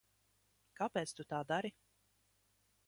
[0.79, 1.73] Kāpēc tu tā dari?